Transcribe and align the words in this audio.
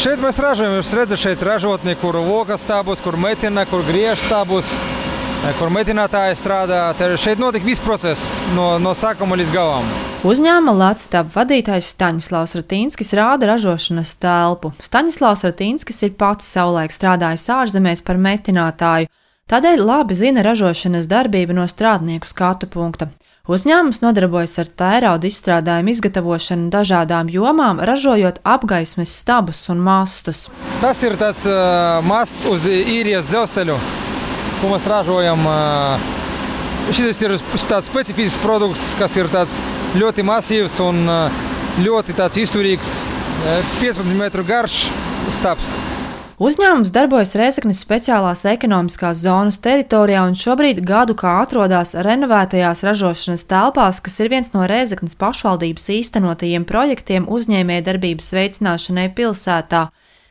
Šeit 0.00 0.16
mēs 0.16 0.38
ražojam, 0.40 0.78
jūs 0.78 0.90
redzat, 0.96 1.20
šeit 1.20 1.42
ražotni, 1.44 1.92
kur 2.00 2.16
lokas 2.16 2.62
stāvus, 2.64 3.02
kur 3.04 3.18
metina, 3.20 3.66
kur 3.68 3.82
griež 3.84 4.16
stāvus, 4.22 4.70
kur 5.58 5.68
metinātāji 5.74 6.38
strādā. 6.40 6.78
Te 6.96 7.10
šeit 7.20 7.42
notika 7.42 7.68
viss 7.68 7.82
process 7.84 8.46
no, 8.56 8.78
no 8.80 8.94
sākuma 8.96 9.36
līdz 9.36 9.52
galam. 9.52 9.90
Uzņēmuma 10.24 10.72
Latvijas 10.78 11.28
vadītājs 11.34 11.92
Staņdārzs 11.92 12.56
Ratīnskis 12.62 13.12
rāda 13.20 13.50
ražošanas 13.52 14.14
telpu. 14.24 14.72
Staņdārzs 14.80 15.44
Ratīnskis 15.50 16.00
ir 16.08 16.16
pats 16.16 16.48
savulaik 16.48 16.96
strādājis 16.96 17.44
ārzemēs 17.52 18.00
par 18.06 18.16
metinātāju, 18.24 19.12
tādēļ 19.52 19.84
labi 19.84 20.16
zina 20.16 20.48
ražošanas 20.48 21.12
darbību 21.12 21.60
no 21.60 21.68
strādnieku 21.68 22.32
skatu 22.32 22.72
punkta. 22.72 23.12
Uzņēmums 23.48 24.02
nodarbojas 24.02 24.58
ar 24.60 24.68
tērauda 24.68 25.24
izstrādājumu 25.30 25.94
izgatavošanu 25.94 26.68
dažādām 26.74 27.30
jomām, 27.32 27.80
ražojot 27.80 28.42
apgaismes 28.44 29.14
stabus 29.22 29.62
un 29.72 29.80
mastus. 29.80 30.48
Tas 30.82 31.00
ir 31.00 31.16
tāds 31.20 31.46
uh, 31.48 32.02
mazs 32.04 32.44
uz 32.52 32.66
īrijas 32.68 33.30
dzelzceļu, 33.30 33.78
ko 34.60 34.74
mēs 34.74 34.88
ražojam. 34.92 35.46
Uh, 35.48 36.16
Šis 36.90 37.20
ir 37.22 37.36
tāds 37.70 37.86
specifisks 37.86 38.40
produkts, 38.42 38.96
kas 38.98 39.14
ir 39.16 39.28
ļoti 40.00 40.24
masīvs 40.26 40.80
un 40.82 41.04
uh, 41.06 41.44
ļoti 41.80 42.16
izturīgs, 42.42 42.96
15 43.80 44.18
metru 44.18 44.44
garš 44.44 44.82
stabs. 45.38 45.89
Uzņēmums 46.40 46.88
darbojas 46.88 47.34
Reizeknas 47.36 47.82
speciālās 47.84 48.46
ekonomiskās 48.48 49.18
zonas 49.20 49.58
teritorijā 49.60 50.22
un 50.24 50.32
šobrīd 50.40 50.78
gadu 50.88 51.12
kā 51.12 51.34
atrodas 51.42 51.90
renovētajās 51.92 52.80
ražošanas 52.86 53.44
telpās, 53.50 53.98
kas 54.00 54.16
ir 54.24 54.30
viens 54.32 54.48
no 54.54 54.64
Reizeknas 54.64 55.18
pašvaldības 55.20 55.90
īstenotajiem 55.98 56.64
projektiem 56.64 57.26
uzņēmējdarbības 57.28 58.32
veicināšanai 58.38 59.04
pilsētā, 59.18 59.82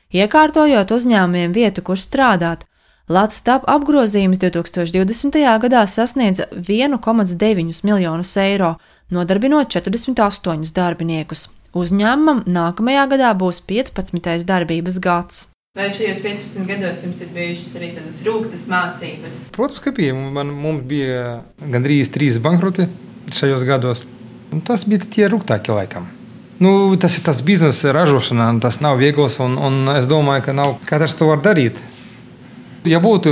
iekārtojot 0.10 0.96
uzņēmumiem 0.98 1.54
vietu, 1.54 1.86
kur 1.86 2.02
strādāt. 2.02 2.66
Latvijas 3.06 3.46
tap 3.46 3.70
apgrozījums 3.70 4.42
2020. 4.42 5.38
gadā 5.62 5.86
sasniedza 5.86 6.50
1,9 6.58 7.86
miljonus 7.86 8.34
eiro, 8.42 8.72
nodarbinot 9.14 9.70
48 9.78 10.74
darbiniekus. 10.74 11.52
Uzņēmumam 11.78 12.44
nākamajā 12.50 13.08
gadā 13.14 13.38
būs 13.38 13.62
15. 13.70 14.42
darbības 14.50 15.02
gads. 15.06 15.46
Vai 15.80 15.94
šajos 15.96 16.18
15 16.20 16.66
gados 16.68 17.04
jums 17.06 17.22
ir 17.24 17.30
bijušas 17.32 17.76
arī 17.80 17.94
tādas 17.96 18.18
rūktas 18.26 18.66
mācības? 18.68 19.36
Protams, 19.56 19.80
ka 19.80 19.94
bija. 19.96 20.12
Man, 20.12 20.50
mums 20.52 20.82
bija 20.84 21.38
gandrīz 21.62 22.10
trīs 22.12 22.36
bankroti 22.44 22.90
šajos 23.32 23.64
gados. 23.64 24.02
Un 24.52 24.60
tas 24.68 24.84
bija 24.84 25.08
tie 25.08 25.30
rūktākie 25.32 25.72
laikam. 25.72 26.10
Nu, 26.60 26.74
tas 27.00 27.16
ir 27.16 27.24
tas 27.24 27.40
biznesa 27.48 27.94
ražošana, 27.96 28.50
tas 28.60 28.82
nav 28.84 29.00
viegls. 29.00 29.40
Un, 29.40 29.56
un 29.56 29.94
es 29.94 30.12
domāju, 30.12 30.50
ka 30.50 30.58
nav 30.58 30.76
katrs 30.90 31.16
to 31.16 31.30
var 31.32 31.40
darīt. 31.48 31.80
Ja 32.84 33.00
būtu 33.00 33.32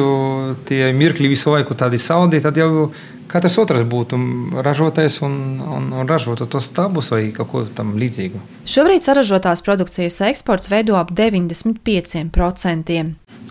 tie 0.72 0.94
mirkļi 0.96 1.34
visu 1.36 1.52
laiku 1.52 1.76
tādi 1.76 2.00
saldi, 2.00 2.40
tad 2.40 2.56
jau 2.64 2.94
katrs 3.32 3.58
otrs 3.62 3.84
būtu 3.88 4.18
ražotājs 4.66 5.20
un, 5.26 5.34
un, 5.62 5.92
un 5.94 6.10
ražotu 6.10 6.48
tos 6.50 6.70
stabus 6.72 7.12
vai 7.14 7.30
kaut 7.36 7.50
ko 7.52 7.64
tam 7.78 7.96
līdzīgu. 8.00 8.42
Šobrīd 8.68 9.06
saražotās 9.06 9.64
produkcijas 9.66 10.20
eksports 10.30 10.72
veido 10.72 10.98
ap 11.00 11.12
95%. 11.16 13.00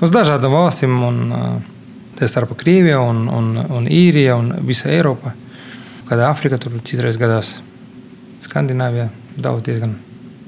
Uz 0.03 0.13
dažādām 0.13 0.53
valstīm, 0.53 0.97
un 1.07 1.21
tā 2.17 2.29
starp 2.31 2.57
Krieviju, 2.59 3.01
un, 3.11 3.27
un, 3.33 3.53
un 3.79 3.89
Īrija 3.91 4.37
un 4.41 4.53
visa 4.67 4.91
Eiropa. 4.93 5.35
Kāda 6.07 6.31
Afrika 6.31 6.59
tur 6.63 6.77
citreiz 6.87 7.19
gadās, 7.21 7.57
Skandināvija 8.45 9.09
daudz 9.41 9.65
diezgan. 9.67 9.97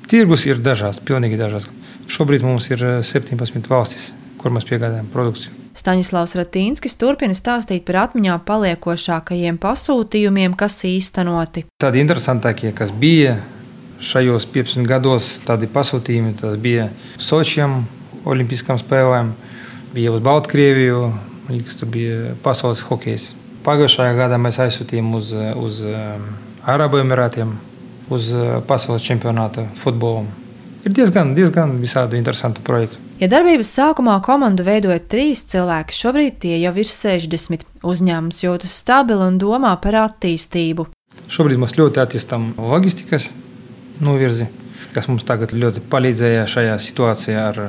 Tirgus 0.09 0.47
ir 0.49 0.61
dažāds, 0.65 1.01
pilnīgi 1.05 1.41
dažāds. 1.41 1.69
Šobrīd 2.09 2.45
mums 2.47 2.71
ir 2.73 2.85
17 3.05 3.69
valstis, 3.69 4.13
kur 4.41 4.55
mēs 4.55 4.69
piegādājam 4.69 5.11
produkciju. 5.13 5.58
Staņislavs 5.79 6.35
Ratīnskis 6.35 6.97
turpina 6.99 7.37
stāstīt 7.39 7.85
par 7.87 8.01
atmiņā 8.09 8.41
paliekošākajiem 8.49 9.61
pasūtījumiem, 9.63 10.57
kas 10.59 10.81
īstenoti. 10.89 11.69
Tādi 11.79 12.03
interesantākie, 12.03 12.73
kas 12.75 12.91
bija 12.91 13.37
šajos 14.03 14.49
15 14.51 14.89
gados, 14.89 15.31
tādi 15.47 15.71
pasūtījumi, 15.71 16.35
tas 16.41 16.59
bija 16.63 16.89
Sočiem, 17.23 17.85
Olimpiskām 18.29 18.81
spēlēm, 18.81 19.33
bija 19.95 20.13
uz 20.13 20.23
Baltkrieviju, 20.27 21.03
kas 21.67 21.79
tur 21.81 21.93
bija 21.95 22.35
pasaules 22.43 22.83
hokejs. 22.91 23.33
Pagājušajā 23.67 24.19
gadā 24.19 24.39
mēs 24.41 24.59
aizsūtījām 24.65 25.15
uz, 25.19 25.33
uz 25.63 25.83
um, 25.87 26.29
Arabu 26.69 27.01
Emirātiem, 27.03 27.55
uz 28.11 28.33
uh, 28.35 28.59
pasaules 28.67 29.07
čempionāta 29.07 29.69
futbolu. 29.79 30.27
Ir 30.87 30.95
diezgan, 30.95 31.35
diezgan 31.39 31.79
visādi 31.83 32.19
interesantu 32.19 32.63
projektu. 32.67 33.08
Ja 33.19 33.27
darbības 33.27 33.73
sākumā 33.75 34.13
komandu 34.23 34.63
veidoja 34.63 35.01
trīs 35.11 35.41
cilvēki, 35.51 35.95
šobrīd 35.97 36.37
tie 36.45 36.53
jau 36.61 36.71
ir 36.79 36.87
60. 36.87 37.65
Uzņēmums 37.83 38.45
jūtas 38.45 38.77
stabili 38.79 39.25
un 39.27 39.41
domā 39.43 39.73
par 39.83 39.97
attīstību. 40.05 40.85
Šobrīd 41.27 41.59
mēs 41.59 41.75
ļoti 41.81 41.99
attīstām 41.99 42.53
loģistikas 42.63 43.33
novirzi, 44.07 44.47
kas 44.95 45.11
mums 45.11 45.27
tagad 45.27 45.51
ļoti 45.51 45.83
palīdzēja 45.91 46.47
šajā 46.55 46.79
situācijā 46.87 47.49
ar, 47.49 47.61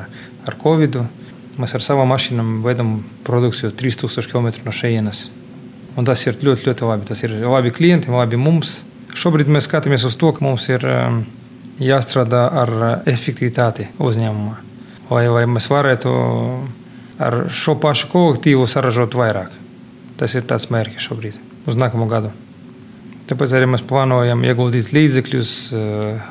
ar 0.45 0.59
Covid. 0.61 0.99
Mēs 1.57 1.73
ar 1.73 1.87
savām 1.87 2.13
mašīnām 2.13 2.61
veidām 2.69 2.93
produkciju 3.25 3.73
3000 3.81 4.29
km 4.29 4.53
no 4.69 4.77
šejienes. 4.83 5.25
Un 5.97 6.05
tas 6.05 6.29
ir 6.29 6.37
ļoti, 6.37 6.69
ļoti 6.69 6.89
labi. 6.93 7.09
Tas 7.09 7.25
ir 7.25 7.33
labi 7.41 7.73
klientiem, 7.73 8.13
labi 8.21 8.37
mums. 8.37 8.83
Šobrīd 9.17 9.49
mēs 9.49 9.65
skatāmies 9.65 10.05
uz 10.05 10.13
to, 10.13 10.29
ka 10.29 10.45
mums 10.45 10.69
ir 10.69 10.85
um, 10.85 11.23
jāstrādā 11.81 12.45
ar 12.53 12.75
efektivitāti 13.09 13.89
uzņēmumā 13.97 14.68
vai, 15.09 15.25
vai 15.33 15.45
mēs 15.49 15.67
varētu 15.71 16.13
ar 17.19 17.41
šo 17.51 17.75
pašu 17.81 18.09
kolektīvu 18.13 18.67
saražot 18.69 19.17
vairāk. 19.17 19.55
Tas 20.19 20.35
ir 20.35 20.45
tāds 20.47 20.69
mērķis 20.71 21.09
šobrīd, 21.09 21.39
uz 21.67 21.79
nākamo 21.79 22.07
gadu. 22.11 22.31
Tāpēc 23.29 23.53
arī 23.55 23.69
mēs 23.69 23.83
plānojam 23.85 24.41
ieguldīt 24.47 24.93
līdzekļus 24.95 25.51
eh, 25.77 26.29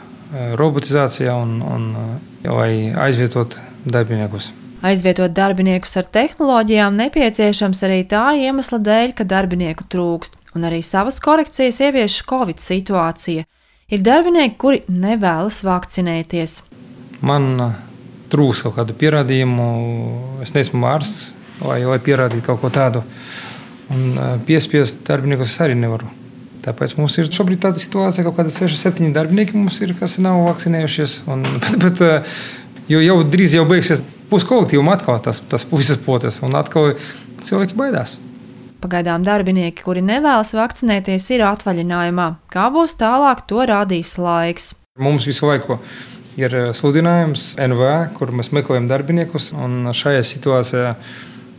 robotizācijā 0.58 1.34
un, 1.38 1.58
un 1.62 1.90
eh, 2.00 2.48
lai 2.50 2.70
aizvietot 3.06 3.58
darbiniekus. 3.88 4.50
Aizvietot 4.88 5.32
darbiniekus 5.34 5.96
ar 5.98 6.06
tehnoloģijām 6.14 6.98
nepieciešams 6.98 7.80
arī 7.86 8.02
tā 8.10 8.24
iemesla 8.38 8.78
dēļ, 8.82 9.14
ka 9.18 9.26
darbinieku 9.26 9.88
trūkst, 9.90 10.38
un 10.54 10.66
arī 10.68 10.84
savas 10.86 11.18
korekcijas 11.22 11.80
ievieš 11.82 12.20
Covid 12.28 12.62
situācija. 12.62 13.46
Ir 13.88 14.04
darbinieki, 14.04 14.58
kuri 14.60 14.82
nevēlas 14.92 15.62
vakcinēties. 15.66 16.60
Man 17.24 17.56
trūks 18.32 18.62
kaut 18.66 18.76
kādu 18.78 18.96
pierādījumu. 18.98 19.68
Es 20.44 20.54
neesmu 20.56 20.86
ārsts, 20.88 21.32
lai, 21.64 21.80
lai 21.86 21.98
pierādītu 22.02 22.46
kaut 22.46 22.62
ko 22.62 22.70
tādu. 22.72 23.02
Un 23.92 24.18
piespiest 24.46 25.04
darbiniekus 25.08 25.56
arī 25.64 25.76
nevaru. 25.78 26.10
Tāpēc 26.64 26.96
mums 26.98 27.14
ir 27.20 27.30
šobrīd 27.32 27.62
tāda 27.62 27.80
situācija, 27.80 28.24
ka 28.24 28.30
kaut 28.30 28.42
kādi 28.42 28.52
6, 28.52 28.76
7 28.82 29.12
darbinieki 29.16 29.56
mums 29.56 29.78
ir, 29.84 29.94
kas 29.96 30.18
nav 30.20 30.42
vakcinējušies. 30.50 31.22
Un, 31.32 31.44
bet, 31.64 31.78
bet, 31.84 32.32
jo 32.92 33.02
jau 33.04 33.18
drīz 33.24 33.56
jau 33.56 33.64
beigsies 33.68 34.04
puskolektīvam 34.28 34.90
atkal 34.92 35.22
tas, 35.24 35.40
tas 35.48 35.64
visas 35.72 36.00
potes, 36.04 36.42
un 36.44 36.58
atkal 36.58 36.92
cilvēki 37.44 37.78
baidās. 37.78 38.18
Pagaidām 38.78 39.24
darbinieki, 39.26 39.82
kuri 39.82 40.04
nevēlas 40.06 40.52
vakcinēties, 40.54 41.24
ir 41.34 41.42
atvaļinājumā. 41.48 42.28
Kā 42.52 42.68
būs 42.74 42.94
tālāk, 43.00 43.42
to 43.50 43.64
rādīs 43.66 44.12
laiks. 44.22 44.74
Mums 45.02 45.26
visu 45.26 45.48
laiku 45.48 45.78
ir 45.78 46.17
eh, 46.54 46.69
sludinājums 46.76 47.56
NVA, 47.59 47.97
kur 48.15 48.31
mēs 48.34 48.53
meklējam 48.54 48.87
darbiniekus. 48.91 49.50
Šajā 49.99 50.22
situācijā 50.26 50.93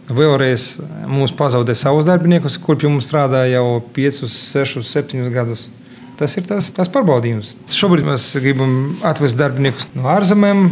vēlreiz 0.09 0.69
mums 1.09 1.33
pazaudē 1.35 1.75
savus 1.77 2.07
darbiniekus, 2.07 2.57
kur 2.63 2.79
pie 2.79 2.89
mums 2.89 3.09
strādā 3.09 3.43
jau 3.51 3.81
5, 3.95 4.23
6, 4.31 4.81
7 4.87 5.27
gadus. 5.33 5.67
Tas 6.19 6.33
ir 6.35 6.43
tas, 6.43 6.67
tas 6.75 6.89
pārbaudījums. 6.91 7.53
Šobrīd 7.71 8.07
mēs 8.09 8.25
gribam 8.43 8.71
atvest 9.07 9.39
darbiniekus 9.39 9.87
no 9.95 10.09
ārzemēm, 10.11 10.65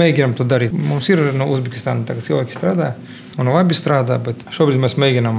mēģinām 0.00 0.34
to 0.36 0.44
darīt. 0.44 0.74
Mums 0.76 1.08
ir 1.08 1.22
no 1.32 1.46
Uzbekistānas 1.54 2.26
cilvēki 2.26 2.56
strādā 2.56 2.90
un 3.40 3.48
labi 3.48 3.76
strādā, 3.76 4.18
bet 4.22 4.44
šobrīd 4.54 4.82
mēs 4.82 4.98
mēģinām 5.00 5.38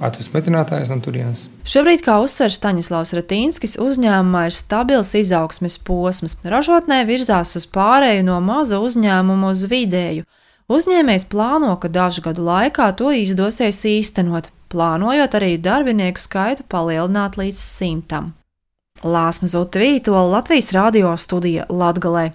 atvest 0.00 0.32
metinātājus 0.34 0.90
no 0.90 0.98
turienes. 1.04 1.46
Šobrīd, 1.68 2.02
kā 2.06 2.18
uzsver 2.24 2.52
Staņislavs 2.54 3.14
Ratīnskis, 3.18 3.76
uzņēmumā 3.80 4.46
ir 4.48 4.56
stabils 4.56 5.12
izaugsmes 5.18 5.78
posms. 5.86 6.38
Ražotnē 6.44 7.02
virzās 7.08 7.54
uz 7.58 7.68
pārēju 7.70 8.24
no 8.26 8.40
maza 8.44 8.80
uzņēmuma 8.80 9.52
uz 9.54 9.66
vidēju. 9.70 10.26
Uzņēmējs 10.70 11.26
plāno, 11.30 11.72
ka 11.82 11.90
dažu 11.90 12.22
gadu 12.26 12.44
laikā 12.46 12.90
to 12.98 13.10
izdosies 13.14 13.82
īstenot, 13.90 14.52
plānojot 14.70 15.34
arī 15.34 15.56
darbinieku 15.58 16.22
skaitu 16.22 16.66
palielināt 16.70 17.40
līdz 17.40 17.58
simtam. 17.58 18.34
Lāsma 19.02 19.48
Zuta 19.48 19.80
Vītola 19.80 20.28
Latvijas 20.36 20.70
radio 20.76 21.16
studija 21.16 21.66
Latgalē. 21.72 22.30